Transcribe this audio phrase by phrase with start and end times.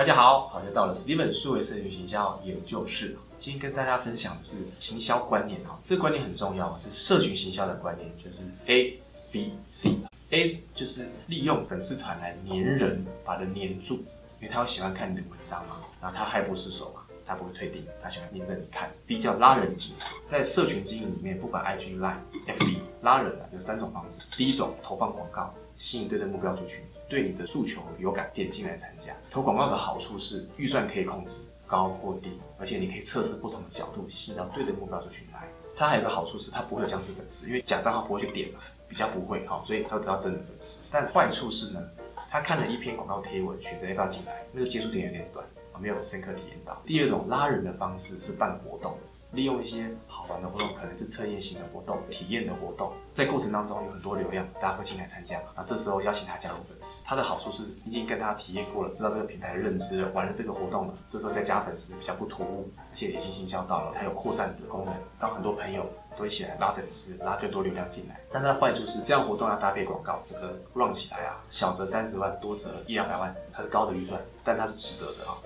[0.00, 3.18] 大家好，好又到了 Steven 数位社群行销研究室。
[3.38, 8.98] 今天跟大家分享的是行销观念哈，这个观念很重要，是社群行销的观念，就是 A
[9.30, 9.96] B C。
[10.30, 13.96] A 就是利用粉丝团来黏人，把人黏住，
[14.40, 18.90] 因为他会喜欢看你的文章嘛，然后他害不释手嘛，他不会退订，他喜欢黏着你看。
[19.06, 19.94] B 叫拉人进，
[20.24, 22.16] 在社群经营里面，不管 IG、Line、
[22.48, 24.16] FB，拉人啊有三种方式。
[24.34, 29.14] 第一种投放广告，吸引对的目标族群，对你的诉求有感，点进来参加。
[29.30, 31.42] 投广告的好处是预算可以控制。
[31.66, 35.46] 高或低，而且你可以测试不同的角度，吸引到对的目标族群来。
[35.76, 40.82] 它还有个好处是，它不会有僵尸粉丝，因为假账号不会去点嘛，比较不会哈，所以它会得到真的粉丝。
[40.90, 41.80] 但坏处是呢，
[42.28, 45.46] 他看了一篇广告贴文，选择要不要进来，那个接触点有点短，
[45.78, 46.76] 没有深刻体验到。
[46.84, 48.98] 第二种拉人的方式是办活动。
[49.32, 55.40] 利用一些好玩的活动，可能是测验型的活动、体验的活动，在过程当中有很多流量，大家会进来参加。
[55.56, 60.94] 那这时候邀请他加入粉丝，他的好处是已经跟他体验过了，知道这个平台的认知，玩了这个活动了。
[61.10, 68.20] 这时候再加粉丝比较不突兀，而且已经行销到了，它有扩散的功能，让很多朋友都一起来拉粉丝，拉更多流量进来。
[68.32, 75.38] 但它的坏处是，这样活动要搭配广告，这个 run 起来啊，小则三十万，多则一两百万，它是高的预算，但它是值得的啊。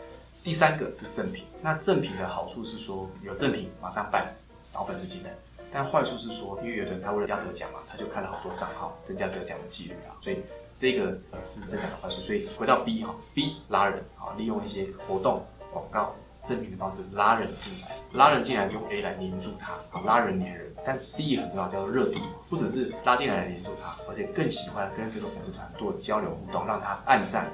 [0.44, 4.30] 第三个是赠品，那赠品的好处是说有赠品马上办，
[4.70, 5.30] 导粉丝进来，
[5.72, 10.36] 但坏处是说，因为有的人他为了要得奖嘛，他就看了好多账号，增加得奖的几率啊，所以
[10.76, 12.20] 这个是增奖的坏处。
[12.20, 15.42] 所以回到 B 哈，B 拉人啊，利用一些活动、
[15.72, 20.70] 广告、赠品的方式拉人进来，拉人进来用 A 来黏住他，拉人黏人。
[20.84, 22.20] 但 C 也很重要，叫做热度，
[22.50, 27.50] 不只是拉进来来黏住他，而且更喜欢跟这个粉丝团做交流互动，让他按赞。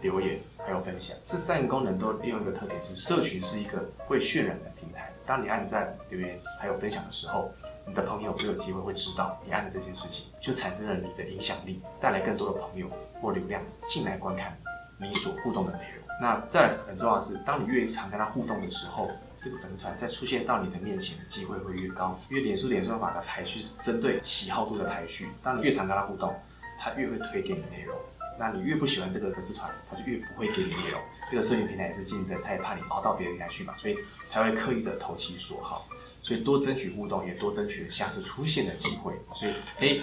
[0.00, 5.12] 留言还有分享，这三个功能都利用一个特点是，社群是一个会渲染的平台。
[5.26, 7.50] 当你按赞、留言还有分享的时候，
[7.86, 12.88] 你的朋友就有机会会知道你按的这件事情，就产生了你的影响力，带来更多的朋友
[13.20, 14.56] 或流量进来观看
[14.98, 16.04] 你所互动的内容。
[16.20, 19.08] 那再很重要的是，当你越常跟他互动的时候，
[19.40, 26.34] 这个粉丝团再出现到你的面前的机会会越高，因为脸书脸算法的排序是针对喜好度的排序，当你越常跟他互动，
[26.78, 27.96] 他越会推给你内容。
[28.40, 30.98] 那你越不喜欢这个粉丝团，他就越不会给你内容。
[31.30, 33.98] 这个社群平台也是竞争，他也怕你熬到别人平台去嘛，所以
[34.30, 35.86] 他会刻意的投其所好，
[36.22, 39.12] 所以多争取互动，也多争取下次出现的机会。
[39.34, 40.00] 所以 A、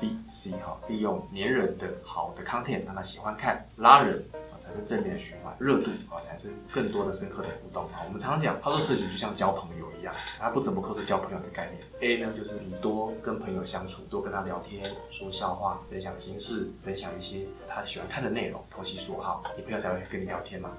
[0.00, 4.22] B、C 哈，利用黏人的好的 content 让他喜欢看，拉人。
[4.62, 8.02] 产生正面的循环热度啊，产生更多的深刻的互动啊。
[8.06, 11.82] 我们常常讲操作社群就像交朋友一样，它不怎么扣是交朋友的概念。
[12.00, 20.70] A 呢，就是你多跟朋友相处，多跟他聊天，说笑话，分享心事，分享一些他喜欢看的内容，投其所好，你朋友才会跟你聊天嘛。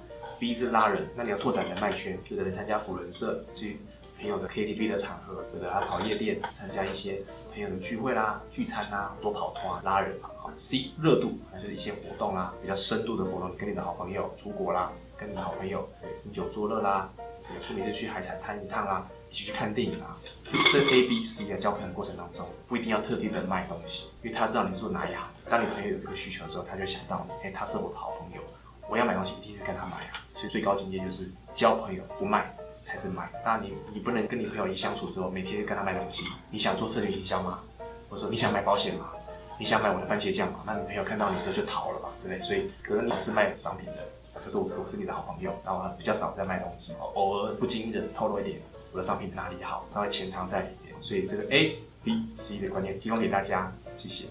[0.43, 3.79] B 是拉人，那你要拓展人脉圈，有的人参加辅仁社，去
[4.19, 7.21] 朋友的 KTV 的场合，有的他跑夜店，参加一些。
[7.53, 10.29] 朋友的聚会啦、聚餐啦、多跑团拉人嘛。
[10.37, 15.87] 好，C 热度，那就是一些活动啦，比较深度的活动，跟你的好朋友出国啦，跟你的好朋友
[16.25, 17.09] 饮酒作乐啦，
[17.55, 20.17] 有事没事去海产滩一趟啦，一起去看电影啊。
[20.43, 25.25] 这这 A、B、C 的交朋友过程当中，不一定要特地的卖东西，因为他知道你做哪一行。
[25.49, 28.41] 当你朋友有这个需求的时候，他就想到你，哎，他是我的好朋友，
[28.89, 30.22] 我要买东西一定是跟他买啊。
[30.43, 32.53] 所以最高境界就是交朋友不卖。
[32.85, 36.25] 才是买，那你你不能跟你朋友一相处之后，每天跟他卖东西。
[36.51, 37.61] 你想做社群营销吗？
[38.09, 39.11] 我说你想买保险吗？
[39.57, 40.63] 你想买我的番茄酱吗？
[40.65, 42.45] 那你朋友看到你之后就逃了嘛，对不对？
[42.45, 48.59] 所以可能你是卖商品的，可是我我是你的好朋友，然后比较少在卖东西，偶尔不经意的透露一点
[48.91, 50.93] 我的商品哪里好，稍微潜藏在里面。
[51.01, 54.25] 所以这个 A B C 的观念提供给大家，谢谢。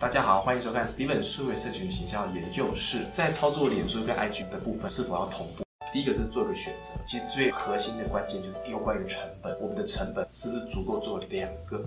[0.00, 3.06] 大家好，欢迎收看 Steven 数位社群形销研究室。
[3.14, 5.62] 在操作脸书跟 IG 的部分，是否要同步？
[5.92, 11.78] 第一个是做个选择，其实最核心的关键就是有关于成本，我们的成本是不是足够做两个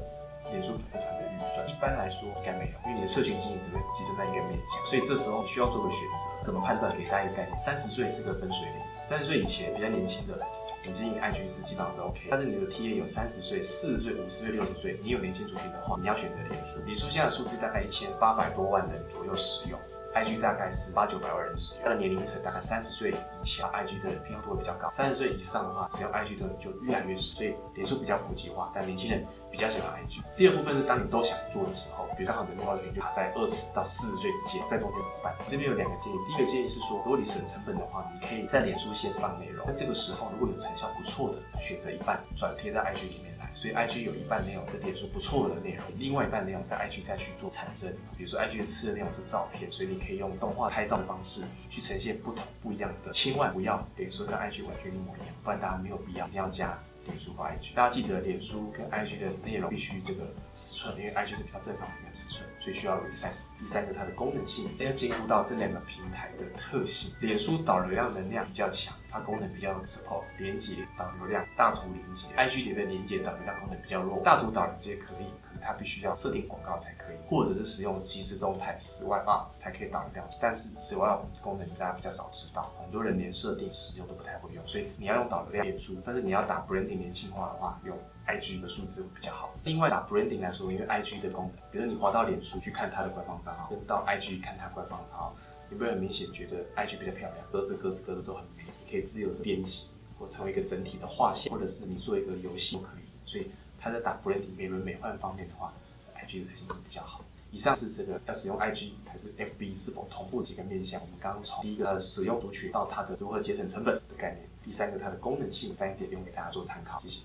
[0.50, 1.70] 脸书粉丝团的预算？
[1.70, 6.46] 一般来说应该没有，因为你的社群经营只会集中在一个面向，所以这时候你需要做个选择。
[6.46, 6.90] 怎么判断？
[6.98, 10.40] 给大家一个概念：三十岁是个分水岭，三十岁以前比较年轻的，
[10.86, 12.22] 你经营 IG 是基本上是 OK。
[12.30, 16.80] 但是你的 TA 有三十岁、四十岁、五十岁、六十岁，你有年轻族群的话，你要选择脸书。
[16.86, 19.80] 脸书现在的数字大概一千八百多万人左右使用。
[20.16, 24.90] IG 大概是八九百万人使用，它的年龄层大概三十岁以前，IG 的偏好度会比较高。
[24.90, 30.22] 三十岁以上的话，使用 IG 的人就越来越少，所以脸书比较普及化，但年轻人比较喜欢 IG。
[30.36, 35.36] 第二部分是当你都想做的时候，比如刚好的目标群就卡在二十到四十岁之间，在中间怎么办？
[35.48, 43.39] 这边有两个建议，第一个建议是说，如果你省成本的话，你可以在脸书先放内容，那这个时候如果有成效不错的，选择一半转贴在 IG 里面。
[43.60, 47.94] 所以 IG 有一半内容是脸书不错的内容，另外一半内容在 IG 再去做产生。
[48.18, 53.12] 比如说 IG 吃的内容是照片，所以你可以用动画拍照的方式去呈现不同不一样的。
[53.12, 56.80] 千万不要等于说跟 IG 完全一模一样，不然大家没有必要一定要加。
[57.10, 57.74] 脸书或 IG。
[57.74, 60.24] 大家记得，脸书跟 IG 的内容必须这个
[60.54, 63.48] 尺寸，因为 IG 是比较正方形的尺寸，所以需要 resize。
[63.60, 67.14] 第三个，它的功能性要兼顾到这两个平台的特性。
[67.20, 72.28] 脸书导流量能量比较强，它功能比较 support 连接导流量、大图连接。
[72.38, 75.26] IG 里的连接导流量功能比较弱，大图导连接可以。
[75.62, 80.28] 它必须要设定广告才可以，或者是使用即时动态十万二才可以导流量。
[80.40, 87.98] 但是十万功能大家比较少知道，很多人连设定使用都不太会用，所以你要用导流量脸书，但是你要打 branding 年轻化的话，用
[88.28, 89.50] IG 的数字会比较好。
[89.64, 95.36] 另外打 branding 来说，因为 IG 的功能，比如你滑到脸书去看它的官方账号，跟到 IG 看它官方账号，
[95.70, 103.04] 你会很明显觉得 IG 比较漂亮，格子格子格子都很美，你可以自由的编辑或成为一个整体的画线，或者是你做一个游戏都可以。
[103.26, 105.74] 所以它在打 branding 美轮美奂方面的话。
[106.22, 107.24] IG 的性能比较好。
[107.50, 111.00] 以上是这个要使用 IG 还是 FB 是否同步几个面向。
[111.00, 117.00] 我们刚刚从第一个使用族群到它的如何节省成本的概念，第三个它的功能性，三点用给大家做参考。
[117.00, 117.22] 谢谢，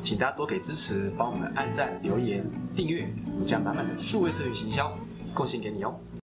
[0.00, 2.46] 请大家多给支持，帮我们按赞、留言、
[2.76, 4.96] 订阅，我们将满满的数位社群行销
[5.34, 5.98] 贡献给你哦。